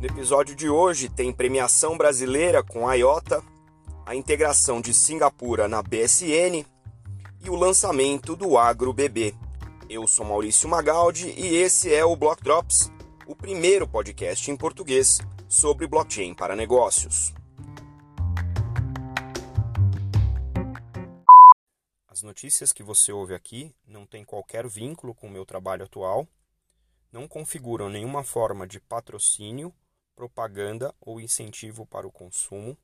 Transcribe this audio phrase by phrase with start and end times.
[0.00, 3.42] No episódio de hoje tem premiação brasileira com a IOTA,
[4.06, 6.64] a integração de Singapura na BSN
[7.40, 9.34] e o lançamento do Agro BB.
[9.90, 12.92] Eu sou Maurício Magaldi e esse é o Block Drops,
[13.26, 17.34] o primeiro podcast em português sobre blockchain para negócios.
[22.06, 26.28] As notícias que você ouve aqui não têm qualquer vínculo com o meu trabalho atual,
[27.10, 29.74] não configuram nenhuma forma de patrocínio,
[30.18, 32.76] propaganda ou incentivo para o consumo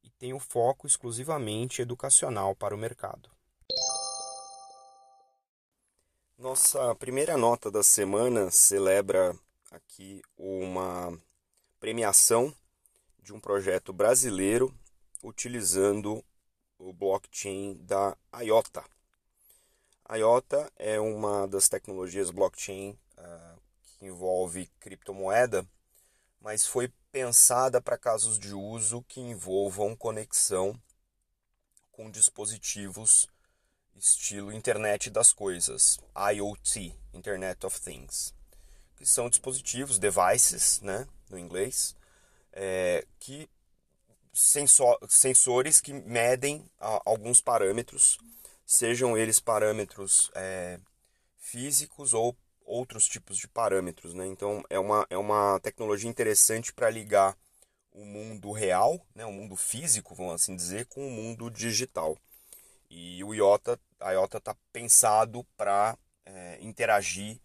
[0.00, 3.28] e têm o foco exclusivamente educacional para o mercado.
[6.38, 9.36] Nossa primeira nota da semana celebra
[9.72, 11.20] aqui uma
[11.80, 12.54] premiação
[13.18, 14.72] de um projeto brasileiro
[15.20, 16.24] utilizando
[16.78, 18.84] o blockchain da IOTA.
[20.04, 25.66] A IOTA é uma das tecnologias blockchain uh, que envolve criptomoeda,
[26.40, 30.80] mas foi pensada para casos de uso que envolvam conexão
[31.90, 33.26] com dispositivos
[33.98, 38.32] estilo Internet das Coisas, IoT, Internet of Things,
[38.96, 41.96] que são dispositivos, devices, né, no inglês,
[42.52, 43.48] é, que
[44.32, 48.18] sensor, sensores que medem alguns parâmetros,
[48.64, 50.78] sejam eles parâmetros é,
[51.38, 52.36] físicos ou
[52.68, 54.14] outros tipos de parâmetros.
[54.14, 54.26] Né?
[54.26, 57.36] Então é uma, é uma tecnologia interessante para ligar
[57.90, 62.16] o mundo real, né, o mundo físico, vamos assim dizer, com o mundo digital.
[62.88, 67.40] E o IOTA, a IOTA está pensado para é, interagir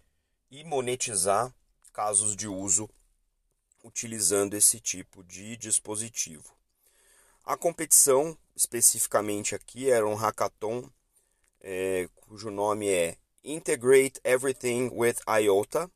[0.52, 1.52] e monetizar
[1.92, 2.88] casos de uso
[3.84, 6.56] utilizando esse tipo de dispositivo.
[7.44, 10.90] A competição, especificamente aqui, era um hackathon
[11.60, 15.92] é, cujo nome é Integrate Everything with IOTA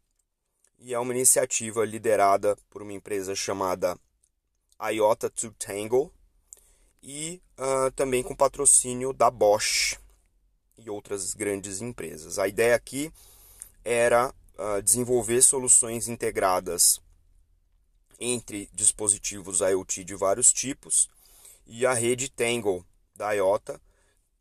[0.80, 3.98] e é uma iniciativa liderada por uma empresa chamada
[4.92, 6.14] IOTA to Tango
[7.02, 9.98] e uh, também com patrocínio da Bosch
[10.77, 12.38] e outras grandes empresas.
[12.38, 13.14] A ideia aqui
[13.83, 17.02] era uh, desenvolver soluções integradas
[18.20, 21.08] entre dispositivos IoT de vários tipos
[21.66, 22.86] e a rede Tangle
[23.16, 23.80] da IOTA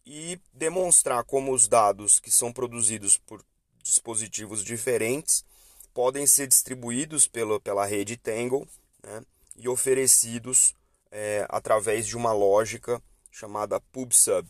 [0.07, 3.45] e demonstrar como os dados que são produzidos por
[3.83, 5.45] dispositivos diferentes
[5.93, 8.69] podem ser distribuídos pela, pela rede Tangle
[9.03, 9.23] né,
[9.57, 10.75] e oferecidos
[11.11, 14.49] é, através de uma lógica chamada PubSub.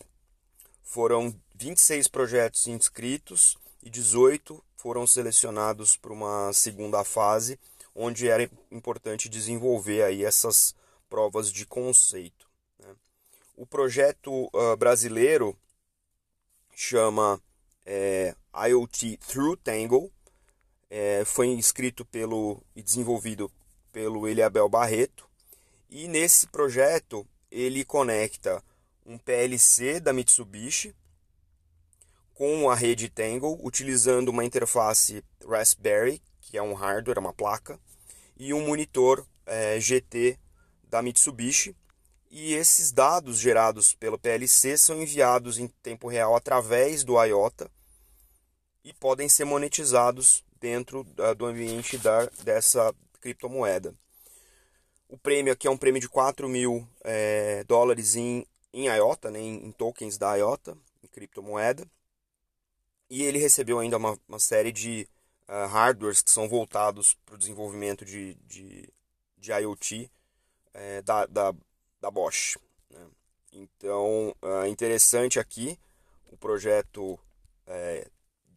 [0.83, 7.59] Foram 26 projetos inscritos e 18 foram selecionados para uma segunda fase,
[7.95, 10.75] onde era importante desenvolver aí essas
[11.09, 12.46] provas de conceito.
[13.59, 15.57] O projeto uh, brasileiro
[16.75, 17.41] chama
[17.83, 20.13] é, IoT Through Tangle.
[20.91, 23.51] É, foi escrito pelo e desenvolvido
[23.91, 25.27] pelo Eliabel Barreto.
[25.89, 28.63] E nesse projeto ele conecta
[29.03, 30.95] um PLC da Mitsubishi
[32.35, 37.79] com a rede Tangle, utilizando uma interface Raspberry, que é um hardware, uma placa,
[38.37, 40.37] e um monitor é, GT
[40.83, 41.75] da Mitsubishi
[42.29, 47.69] e esses dados gerados pelo PLC são enviados em tempo real através do IOTA
[48.83, 51.03] e podem ser monetizados dentro
[51.37, 53.93] do ambiente da, dessa criptomoeda.
[55.09, 59.39] O prêmio aqui é um prêmio de 4 mil é, dólares em, em IOTA, né,
[59.39, 61.87] em, tokens da IOTA, em criptomoeda.
[63.09, 65.07] E ele recebeu ainda uma, uma série de
[65.47, 68.89] uh, hardwares que são voltados para o desenvolvimento de, de,
[69.37, 70.11] de IoT
[70.73, 71.53] é, da, da
[71.99, 72.57] da Bosch.
[72.89, 73.07] Né?
[73.51, 75.79] Então, é interessante aqui
[76.31, 77.19] o projeto
[77.65, 78.07] é,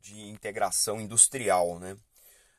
[0.00, 1.78] de integração industrial.
[1.78, 1.96] Né?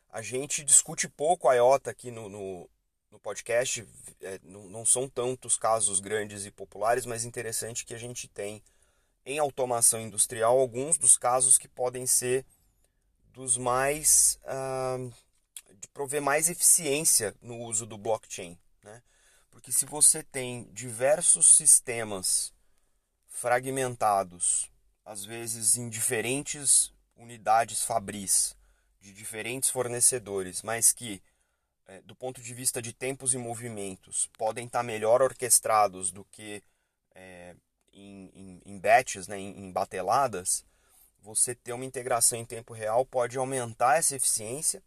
[0.09, 2.69] A gente discute pouco a IOTA aqui no, no,
[3.09, 3.87] no podcast,
[4.21, 8.63] é, não, não são tantos casos grandes e populares, mas interessante que a gente tem
[9.25, 12.45] em automação industrial alguns dos casos que podem ser
[13.33, 14.39] dos mais.
[14.43, 15.13] Uh,
[15.81, 18.57] de prover mais eficiência no uso do blockchain.
[18.83, 19.01] Né?
[19.51, 22.51] Porque se você tem diversos sistemas
[23.27, 24.71] fragmentados,
[25.05, 28.55] às vezes em diferentes unidades fabris,
[28.99, 31.21] de diferentes fornecedores, mas que,
[31.87, 36.63] é, do ponto de vista de tempos e movimentos, podem estar melhor orquestrados do que
[37.13, 37.55] é,
[37.91, 40.65] em, em, em batches, né, em, em bateladas,
[41.19, 44.81] você ter uma integração em tempo real pode aumentar essa eficiência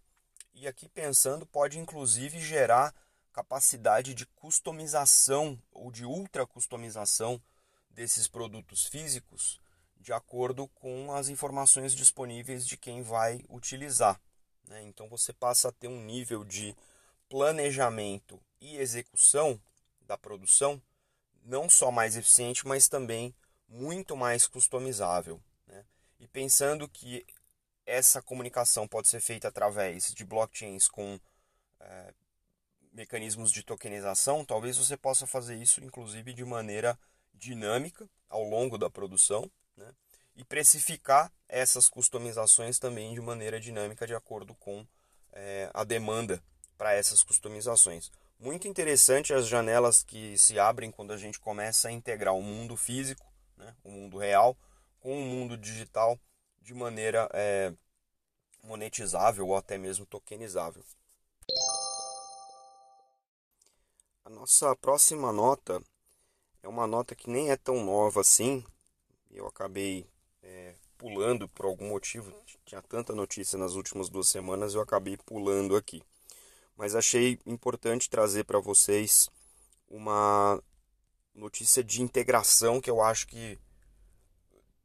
[0.53, 2.95] e aqui pensando pode inclusive gerar
[3.35, 7.43] capacidade de customização ou de ultra customização
[7.91, 9.61] desses produtos físicos
[9.99, 14.21] de acordo com as informações disponíveis de quem vai utilizar.
[14.69, 14.83] Né?
[14.83, 16.77] Então você passa a ter um nível de
[17.29, 19.61] planejamento e execução
[20.03, 20.81] da produção
[21.43, 23.35] não só mais eficiente, mas também
[23.67, 25.41] muito mais customizável.
[25.67, 25.85] Né?
[26.21, 27.27] E pensando que
[27.85, 31.19] essa comunicação pode ser feita através de blockchains com
[31.81, 32.15] é,
[32.95, 36.99] mecanismos de tokenização, talvez você possa fazer isso inclusive de maneira
[37.35, 39.93] dinâmica ao longo da produção né?
[40.37, 44.87] e precificar essas customizações também de maneira dinâmica de acordo com
[45.33, 46.43] é, a demanda
[46.79, 48.11] para essas customizações.
[48.39, 52.77] Muito interessante as janelas que se abrem quando a gente começa a integrar o mundo
[52.77, 53.27] físico,
[53.57, 54.57] né, o mundo real,
[55.01, 56.19] com o mundo digital
[56.61, 57.73] de maneira é,
[58.63, 60.85] monetizável ou até mesmo tokenizável.
[64.25, 65.83] A nossa próxima nota
[66.63, 68.65] é uma nota que nem é tão nova assim.
[69.31, 70.09] Eu acabei
[70.43, 72.33] é, pulando por algum motivo.
[72.65, 76.03] Tinha tanta notícia nas últimas duas semanas, eu acabei pulando aqui.
[76.75, 79.29] Mas achei importante trazer para vocês
[79.91, 80.59] uma
[81.35, 83.59] notícia de integração que eu acho que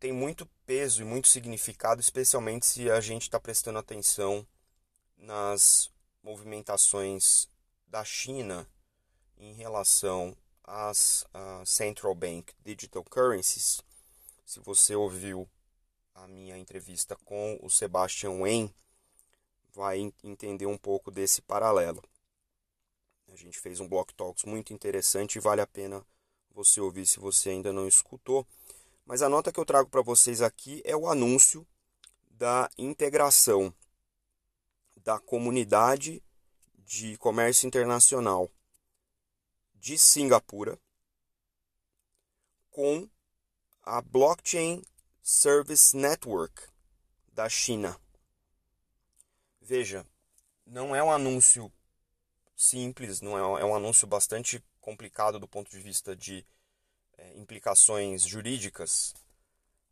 [0.02, 4.46] tem muito peso e muito significado, especialmente se a gente está prestando atenção
[5.18, 5.90] nas
[6.22, 7.48] movimentações
[7.88, 8.68] da China
[9.40, 13.82] em relação às uh, Central Bank Digital Currencies.
[14.46, 15.50] Se você ouviu
[16.14, 18.74] a minha entrevista com o Sebastian Wen,
[19.74, 22.04] vai entender um pouco desse paralelo.
[23.32, 26.06] A gente fez um Block Talks muito interessante e vale a pena
[26.52, 28.46] você ouvir se você ainda não escutou.
[29.06, 31.66] Mas a nota que eu trago para vocês aqui é o anúncio
[32.30, 33.74] da integração
[34.98, 36.22] da comunidade
[36.78, 38.50] de comércio internacional
[39.80, 40.78] de Singapura
[42.70, 43.10] com
[43.82, 44.84] a Blockchain
[45.22, 46.68] Service Network
[47.32, 48.00] da China.
[49.62, 50.06] Veja,
[50.66, 51.72] não é um anúncio
[52.56, 56.46] simples, não é, é um anúncio bastante complicado do ponto de vista de
[57.18, 59.14] é, implicações jurídicas.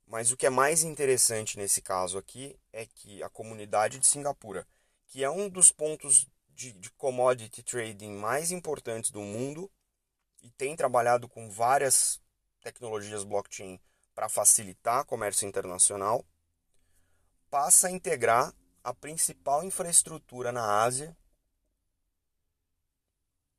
[0.05, 4.67] Mas o que é mais interessante nesse caso aqui é que a comunidade de Singapura,
[5.07, 9.69] que é um dos pontos de, de commodity trading mais importantes do mundo,
[10.47, 12.21] e tem trabalhado com várias
[12.61, 13.77] tecnologias blockchain
[14.15, 16.25] para facilitar comércio internacional,
[17.49, 21.15] passa a integrar a principal infraestrutura na Ásia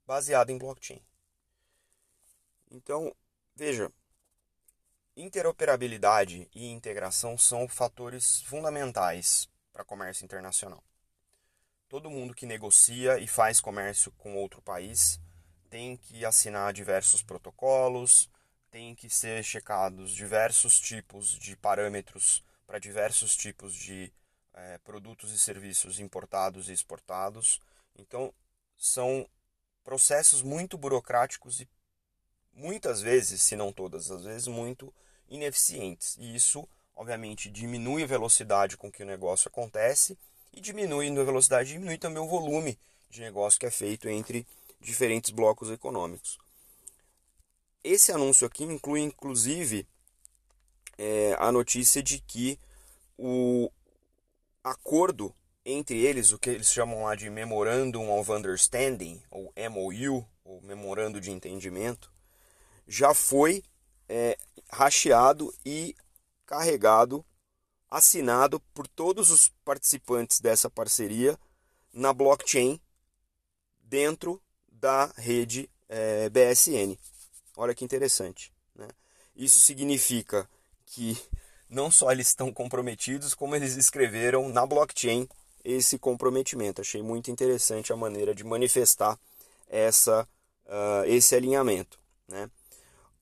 [0.06, 1.05] baseada em blockchain.
[2.70, 3.14] Então,
[3.55, 3.93] veja,
[5.14, 10.82] interoperabilidade e integração são fatores fundamentais para comércio internacional.
[11.87, 15.20] Todo mundo que negocia e faz comércio com outro país
[15.70, 18.29] tem que assinar diversos protocolos,
[18.70, 24.12] tem que ser checados diversos tipos de parâmetros para diversos tipos de
[24.55, 27.61] é, produtos e serviços importados e exportados.
[27.97, 28.32] Então,
[28.76, 29.26] são
[29.82, 31.69] processos muito burocráticos e
[32.53, 34.93] muitas vezes, se não todas as vezes, muito
[35.29, 36.17] ineficientes.
[36.19, 40.19] E isso, obviamente, diminui a velocidade com que o negócio acontece
[40.53, 42.79] e diminuindo a velocidade, diminui também o volume
[43.09, 44.47] de negócio que é feito entre
[44.80, 46.38] diferentes blocos econômicos.
[47.82, 49.86] Esse anúncio aqui inclui, inclusive,
[50.96, 52.58] é, a notícia de que
[53.16, 53.70] o
[54.62, 55.34] acordo
[55.64, 61.20] entre eles, o que eles chamam lá de Memorandum of Understanding, ou MOU, ou Memorando
[61.20, 62.11] de Entendimento,
[62.87, 63.62] já foi
[64.08, 64.38] é,
[64.70, 65.94] racheado e
[66.47, 67.25] carregado,
[67.90, 71.38] assinado por todos os participantes dessa parceria
[71.92, 72.80] na blockchain
[73.78, 74.42] dentro
[74.80, 76.97] da rede é, BSN.
[77.56, 78.52] Olha que interessante.
[78.75, 78.88] Né?
[79.35, 80.49] Isso significa
[80.87, 81.16] que
[81.68, 85.28] não só eles estão comprometidos, como eles escreveram na blockchain
[85.64, 86.80] esse comprometimento.
[86.80, 89.18] Achei muito interessante a maneira de manifestar
[89.68, 90.26] essa,
[90.66, 91.99] uh, esse alinhamento.
[92.26, 92.50] Né?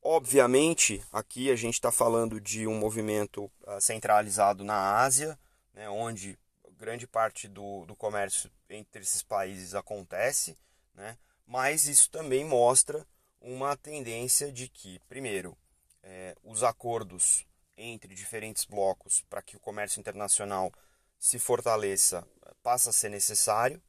[0.03, 5.37] Obviamente, aqui a gente está falando de um movimento uh, centralizado na Ásia,
[5.75, 6.39] né, onde
[6.79, 10.57] grande parte do, do comércio entre esses países acontece,
[10.95, 11.17] né?
[11.47, 13.07] Mas isso também mostra
[13.41, 15.57] uma tendência de que, primeiro,
[16.03, 20.73] é, os acordos entre diferentes blocos para que o comércio internacional
[21.19, 22.27] se fortaleça
[22.63, 23.81] passa a ser necessário.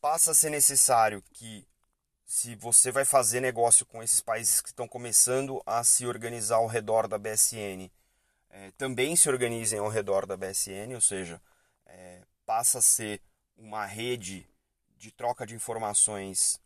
[0.00, 1.66] Passa a ser necessário que,
[2.24, 6.66] se você vai fazer negócio com esses países que estão começando a se organizar ao
[6.66, 7.90] redor da BSN,
[8.48, 11.40] é, também se organizem ao redor da BSN, ou seja,
[11.86, 13.20] é, passa a ser
[13.56, 14.48] uma rede
[15.00, 16.60] de troca de informações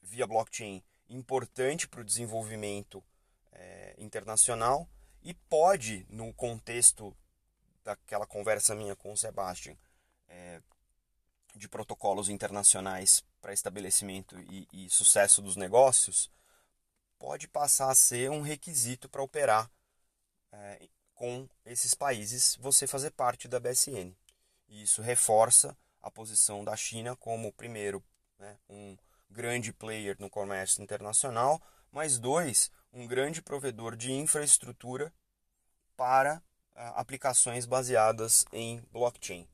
[0.00, 3.04] via blockchain importante para o desenvolvimento
[3.52, 4.88] é, internacional
[5.22, 7.14] e pode, no contexto
[7.84, 9.76] daquela conversa minha com o Sebastian,
[10.26, 10.62] é,
[11.54, 16.30] de protocolos internacionais para estabelecimento e, e, sucesso dos negócios,
[17.18, 19.70] pode passar a ser um requisito para operar
[20.50, 24.16] é, com esses países você fazer parte da BSN.
[24.66, 28.02] E isso reforça a posição da China como, primeiro,
[28.38, 28.96] né, um
[29.30, 31.60] grande player no comércio internacional,
[31.92, 35.12] mas dois, um grande provedor de infraestrutura
[35.96, 36.42] para
[36.74, 39.46] aplicações baseadas em blockchain.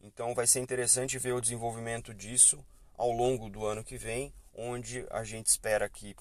[0.00, 5.06] Então vai ser interessante ver o desenvolvimento disso ao longo do ano que vem, onde
[5.10, 6.14] a gente espera que,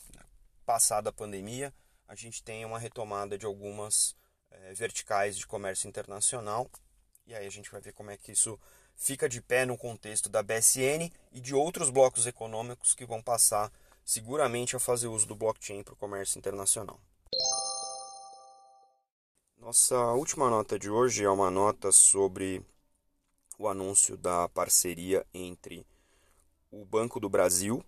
[0.65, 1.73] passada a pandemia,
[2.07, 4.15] a gente tenha uma retomada de algumas
[4.49, 6.69] é, verticais de comércio internacional.
[7.25, 8.59] E aí a gente vai ver como é que isso
[8.95, 13.71] fica de pé no contexto da BSN e de outros blocos econômicos que vão passar
[14.05, 16.99] seguramente a fazer uso do blockchain para o comércio internacional.
[19.57, 22.61] Nossa última nota de hoje é uma nota sobre
[23.57, 25.87] o anúncio da parceria entre
[26.69, 27.83] o Banco do Brasil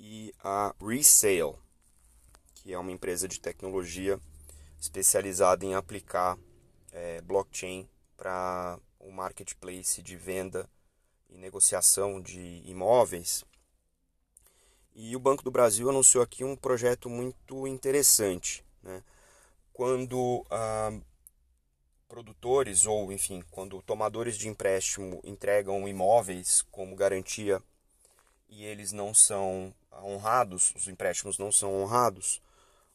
[0.00, 1.54] e a Resale,
[2.54, 4.18] que é uma empresa de tecnologia
[4.80, 6.38] especializada em aplicar
[6.90, 10.68] é, blockchain para o marketplace de venda
[11.28, 13.44] e negociação de imóveis.
[14.94, 18.64] E o Banco do Brasil anunciou aqui um projeto muito interessante.
[18.82, 19.02] Né?
[19.80, 20.92] quando ah,
[22.06, 27.62] produtores ou, enfim, quando tomadores de empréstimo entregam imóveis como garantia
[28.46, 32.42] e eles não são honrados, os empréstimos não são honrados,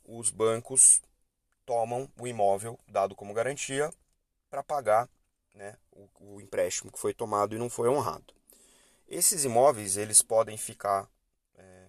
[0.04, 1.02] os bancos
[1.66, 3.92] tomam o imóvel dado como garantia
[4.48, 5.10] para pagar
[5.56, 8.34] né, o, o, empréstimo que foi tomado e não foi honrado.
[9.08, 11.10] Esses imóveis eles podem ficar
[11.56, 11.88] é,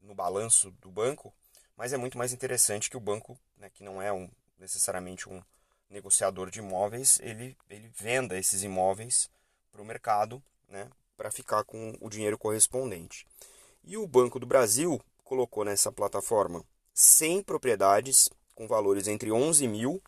[0.00, 1.34] no balanço do banco
[1.76, 5.42] mas é muito mais interessante que o banco, né, que não é um, necessariamente um
[5.90, 9.28] negociador de imóveis, ele, ele venda esses imóveis
[9.70, 13.26] para o mercado né, para ficar com o dinheiro correspondente.
[13.84, 20.02] E o Banco do Brasil colocou nessa plataforma 100 propriedades com valores entre 11 mil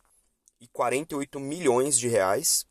[0.59, 2.67] e 48 milhões de reais.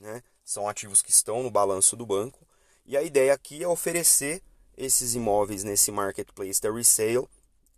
[0.00, 0.22] Né?
[0.42, 2.44] São ativos que estão no balanço do banco.
[2.86, 4.42] E a ideia aqui é oferecer
[4.76, 7.28] esses imóveis nesse marketplace da resale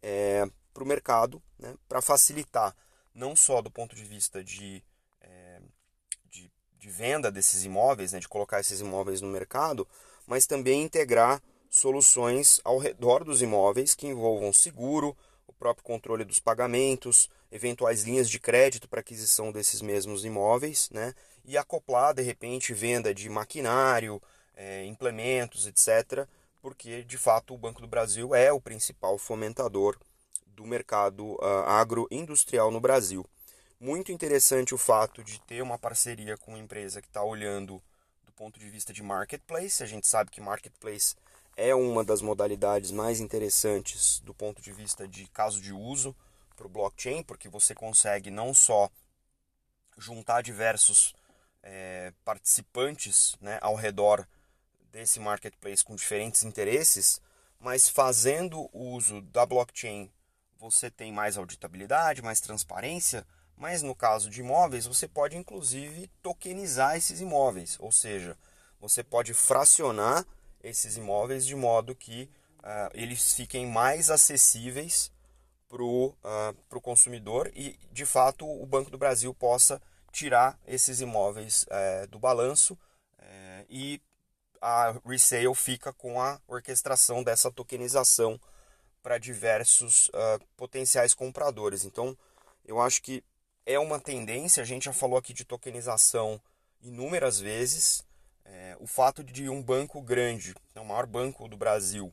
[0.01, 2.75] é, para o mercado, né, para facilitar
[3.15, 4.83] não só do ponto de vista de,
[5.21, 5.61] é,
[6.31, 9.87] de, de, venda desses imóveis, né, de colocar esses imóveis no mercado,
[10.27, 15.17] mas também integrar soluções ao redor dos imóveis que envolvam seguro,
[15.63, 21.15] próprio controle dos pagamentos, eventuais linhas de crédito para aquisição desses mesmos imóveis, né,
[21.45, 24.21] e acoplar de repente venda de maquinário,
[24.57, 26.27] é, implementos, etc
[26.63, 29.99] porque de fato o Banco do Brasil é o principal fomentador
[30.47, 33.27] do mercado uh, agroindustrial no Brasil.
[33.81, 37.83] Muito interessante o fato de ter uma parceria com uma empresa que está olhando
[38.25, 39.83] do ponto de vista de marketplace.
[39.83, 41.17] A gente sabe que marketplace
[41.57, 46.15] é uma das modalidades mais interessantes do ponto de vista de caso de uso
[46.57, 48.91] para o blockchain, porque você consegue não só
[49.99, 51.15] juntar diversos
[51.63, 54.27] é, participantes né, ao redor
[54.91, 57.21] desse marketplace com diferentes interesses,
[57.59, 60.11] mas fazendo uso da blockchain
[60.59, 66.97] você tem mais auditabilidade, mais transparência, mas no caso de imóveis você pode inclusive tokenizar
[66.97, 68.37] esses imóveis, ou seja,
[68.81, 70.27] você pode fracionar
[70.63, 75.11] esses imóveis de modo que uh, eles fiquem mais acessíveis
[75.69, 79.81] para o uh, consumidor e de fato o Banco do Brasil possa
[80.13, 82.79] tirar esses imóveis uh, do balanço
[83.19, 84.01] eh, e
[84.61, 88.39] a resale fica com a orquestração dessa tokenização
[89.03, 91.85] para diversos uh, potenciais compradores.
[91.85, 92.17] Então,
[92.65, 93.25] eu acho que
[93.67, 96.41] é uma tendência, a gente já falou aqui de tokenização
[96.81, 98.05] inúmeras vezes.
[98.55, 102.13] É, o fato de um banco grande, né, o maior banco do Brasil,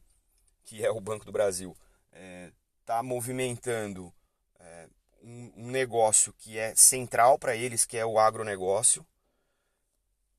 [0.64, 2.52] que é o Banco do Brasil, está é,
[2.86, 4.14] tá movimentando
[4.58, 4.88] é,
[5.22, 9.06] um, um negócio que é central para eles, que é o agronegócio,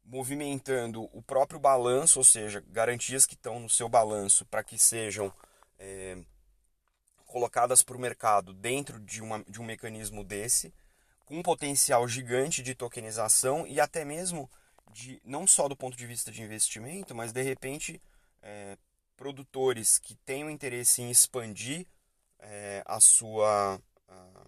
[0.03, 5.31] movimentando o próprio balanço, ou seja, garantias que estão no seu balanço para que sejam
[5.79, 6.17] é,
[7.27, 10.73] colocadas para o mercado dentro de, uma, de um mecanismo desse,
[11.27, 14.51] com um potencial gigante de tokenização e até mesmo
[14.93, 18.01] de não só do ponto de vista de investimento, mas de repente
[18.43, 18.77] é,
[19.17, 21.87] produtores que tenham interesse em expandir
[22.39, 24.47] é, a, sua, a,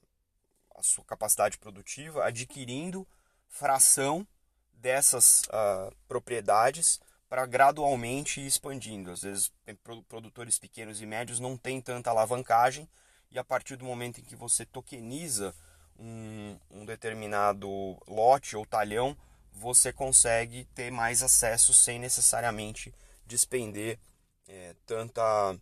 [0.76, 3.06] a sua capacidade produtiva, adquirindo
[3.48, 4.26] fração
[4.72, 9.10] dessas uh, propriedades para gradualmente ir expandindo.
[9.10, 9.52] Às vezes,
[10.08, 12.88] produtores pequenos e médios não têm tanta alavancagem
[13.30, 15.54] e a partir do momento em que você tokeniza
[15.98, 17.68] um, um determinado
[18.06, 19.16] lote ou talhão,
[19.52, 22.94] você consegue ter mais acesso sem necessariamente
[23.26, 23.98] despender
[24.48, 25.56] é, tanta,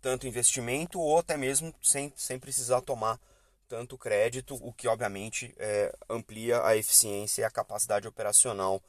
[0.00, 3.20] tanto investimento ou até mesmo sem, sem precisar tomar
[3.68, 8.80] tanto crédito, o que obviamente é, amplia a eficiência e a capacidade operacional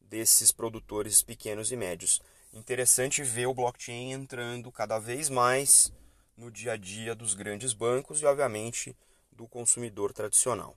[0.00, 2.20] desses produtores pequenos e médios.
[2.52, 5.92] Interessante ver o blockchain entrando cada vez mais
[6.36, 8.96] no dia a dia dos grandes bancos e, obviamente,
[9.30, 10.76] do consumidor tradicional.